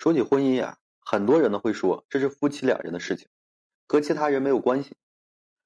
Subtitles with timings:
[0.00, 3.28] 说起婚姻呀，很多人呢会说这是夫妻两人的事情，
[3.86, 4.96] 和其他人没有关系。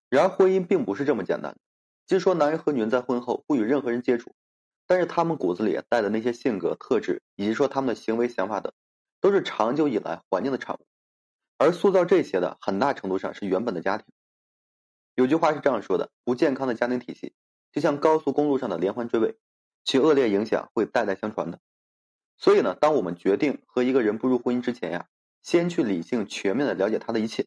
[0.09, 1.59] 然而婚姻并不是这么简单的。
[2.09, 4.35] 即说男人和女人在婚后不与任何人接触，
[4.89, 8.73] 但是他们骨子里带的那些性格特质，以及说他们的行为想法等，
[9.21, 10.85] 都是长久以来环境的产物。
[11.57, 14.07] 而塑造这些的很大程度上是原本的家庭。
[15.15, 17.35] 有句话是这样说的：不健康的家庭体系，
[17.71, 19.39] 就像高速公路上的连环追尾，
[19.85, 21.61] 其恶劣影响会代代相传的。
[22.37, 25.07] 所以呢，当我们决定和一个人步入婚姻之前呀，
[25.43, 27.47] 先去理性全面的了解他的一切，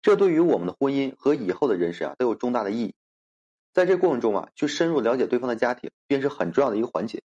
[0.00, 2.94] 这对于我们的婚姻和以后的人生啊都有重大的意义。
[3.72, 7.22] 在这过程中啊，去深入了解对方的家庭，便是很重要的一个环节。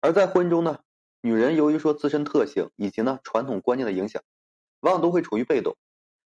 [0.00, 0.78] 而在婚姻中呢，
[1.20, 4.22] 女人由于说自身特性以及呢传统观念的影响，
[4.80, 5.76] 往往都会处于被动。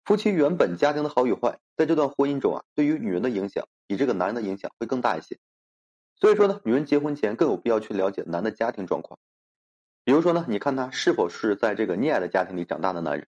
[0.05, 5.39] 夫妻原本家庭的好与坏，在这段婚姻中啊，对于女人的影响比这个男人的影响会更大一些。
[6.17, 9.19] 所以说呢，女人结婚前更有必要去了解男的家庭状况。
[10.05, 13.27] 比如说呢，你看他是否是在这个溺爱的家庭里长大的男人？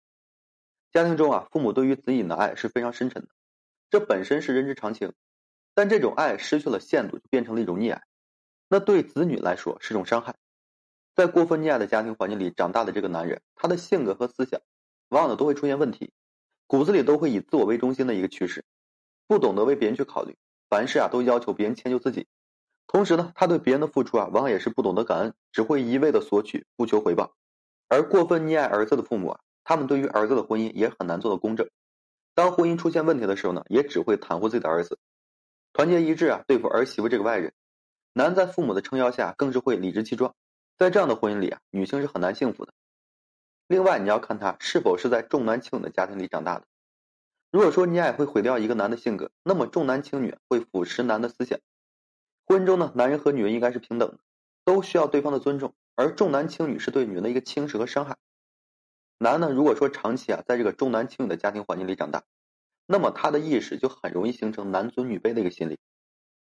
[0.92, 3.28] 家庭中啊，父母对于子女的爱是非常深沉的，
[3.90, 5.12] 这本身是人之常情。
[5.74, 8.02] 但这种爱失去了限度，就变成了一种溺爱，
[8.68, 10.34] 那对子女来说是种伤害。
[11.14, 14.60] 在过分溺爱的家庭环境里长大的这个男人，他的性格和思想，
[15.08, 16.12] 往往呢都会出现问题，
[16.66, 18.64] 骨子里都会以自我为中心的一个趋势，
[19.26, 20.36] 不懂得为别人去考虑，
[20.68, 22.26] 凡事啊都要求别人迁就自己。
[22.87, 27.34] 同时呢，他对别人的付出啊，往往也是不懂得感恩，只会一味的索取，不求回报。
[27.88, 31.68] 而过分溺爱儿子的父母啊，他们对于儿子的婚姻也很难做到公正。
[32.34, 34.98] 当婚姻出现问题的时候呢，也只会袒护自己的儿子，
[35.73, 37.52] 团结一致啊，对付儿媳妇这个外人。
[38.12, 40.34] 男在父母的撑腰下，更是会理直气壮。
[40.79, 42.73] 在这样的婚姻里啊，女性是很难幸福的。
[43.66, 46.66] 另外，你要看他是否是在重男轻女的家庭里长大的。
[47.51, 51.59] 如果说溺爱会毁掉一个男的性格，那么重男轻女会腐蚀男的思想。
[52.46, 54.18] 婚姻中呢，男人和女人应该是平等的，
[54.64, 55.74] 都需要对方的尊重。
[55.96, 58.16] 而重男轻女是对女人的一个轻视和伤害。
[59.18, 62.22] 男呢，如果说长期啊在这个重男轻女的家庭环境里长大，
[62.86, 65.78] 那么他的意识就很容易形成男尊女卑的一个心理，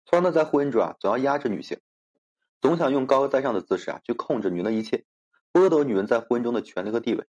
[0.05, 1.79] 从而呢在婚姻中啊总要压制女性，
[2.59, 5.03] 总想用高高在上的姿势啊去控制女人的一切，
[5.51, 7.27] 剥夺女人在婚姻中的权利和地位。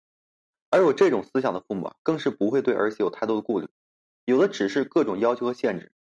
[0.70, 3.68] 而有这种思想的父母啊，更是不会对儿媳有太多的顾虑，
[4.26, 5.92] 有的只是各种要求和限制。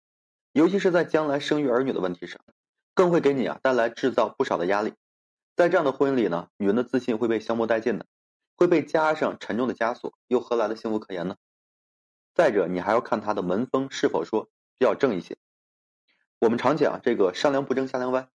[0.53, 2.41] 尤其是在将来生育儿女的问题上，
[2.93, 4.93] 更会给你啊带来制造不少的压力。
[5.55, 8.05] 在这样的婚姻里呢，女人的自信会被消磨殆尽的，
[8.55, 11.35] 会被加上沉重的枷锁，又何来的幸福可言呢？
[12.33, 15.37] 再者，你还要看他的门风是否说比较正一些。
[16.39, 18.29] 我们常讲这个上梁不正下梁歪，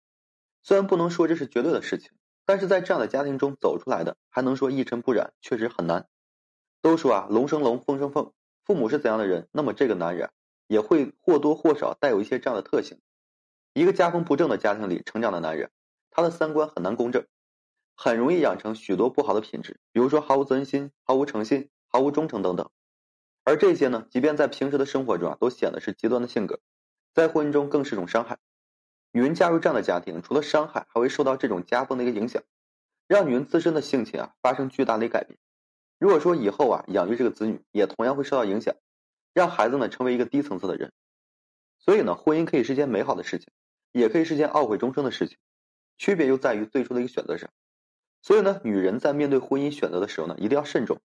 [0.63, 2.13] 虽然不能说这是绝对的事情，
[2.45, 6.09] 但是在这样的家庭中走出来的，还能说一尘不染，确实很难。
[6.81, 8.33] 都说啊，龙生龙，凤生凤，
[8.65, 10.31] 父母是怎样的人，那么这个男人。
[10.67, 12.99] 也会或多或少带有一些这样的特性。
[13.73, 15.71] 一个家风不正的家庭里成长的男人，
[16.11, 17.27] 他的三观很难公正，
[17.95, 22.71] 很容易养成许多不好的品质，比如说毫无责任心、毫无诚信、毫无忠诚等等。
[23.45, 26.59] 而这些呢，即便在平时的生活中啊，都显得是极端的性格，
[27.15, 28.39] 在婚姻中更是种伤害。
[29.13, 32.43] 女人加入这样的家庭，除了伤害，还会受到这种家风的一个影响，
[33.07, 35.39] 让女人自身的性情啊发生巨大的改变。
[35.99, 38.75] 如果说以后啊养育这个子女，也同样会受到影响。
[39.37, 40.95] 让孩子呢成为一个低层次的人，
[41.79, 43.49] 所以呢，婚姻可以是件美好的事情，
[43.93, 45.37] 也可以是件懊悔终生的事情，
[45.99, 47.51] 区别就在于最初的一个选择上。
[48.23, 51.03] 所以呢，女人在面对婚姻选择的时候呢，一定要慎重。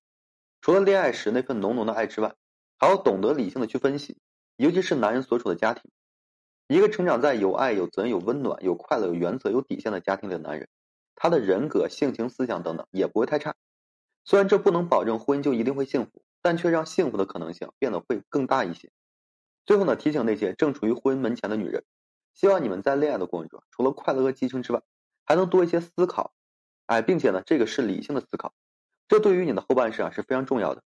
[0.61, 2.33] 除了恋爱时那份浓浓的爱之外，
[2.77, 4.17] 还要懂得理性的去分析，
[4.55, 5.91] 尤其是男人所处的家庭。
[6.69, 10.69] 一个成长在有爱、有责任、有温暖、有快乐、有原则、有底线的家庭里的男人，
[11.15, 13.55] 他的人格、性情、思想等等也不会太差。
[14.23, 16.23] 虽然这不能保证婚姻就一定会幸福。
[16.41, 18.91] 但却让幸福的可能性变得会更大一些。
[19.65, 21.83] 最后呢，提醒那些正处于婚姻门前的女人，
[22.33, 24.81] 希望你们在恋爱的过程中，除了快乐和激情之外，
[25.25, 26.33] 还能多一些思考，
[26.87, 28.53] 哎，并且呢，这个是理性的思考，
[29.07, 30.83] 这对于你的后半生啊是非常重要的。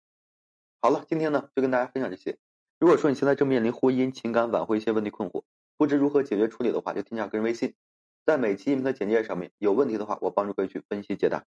[0.80, 2.38] 好了，今天呢就跟大家分享这些。
[2.80, 5.44] 如果说你现在正面临婚姻、情感挽回一些问题困惑，
[5.76, 7.74] 不知如何解决处理的话，就添加个人微信，
[8.24, 11.44] 在每期音频的简介上面，有问题的话，我帮助各位去分析解答。